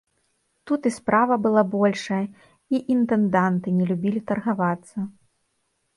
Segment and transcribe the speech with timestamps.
[0.69, 2.23] Тут і справа была большая,
[2.77, 4.97] і інтэнданты не любілі таргавацца.